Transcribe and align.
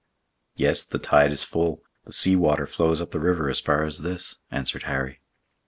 "Yes, 0.55 0.83
the 0.83 0.97
tide 0.97 1.31
is 1.31 1.43
full; 1.43 1.83
the 2.05 2.11
sea 2.11 2.35
water 2.35 2.65
flows 2.65 2.99
up 2.99 3.11
the 3.11 3.19
river 3.19 3.51
as 3.51 3.59
far 3.59 3.83
as 3.83 3.99
this," 3.99 4.37
answered 4.49 4.81
Harry. 4.89 5.21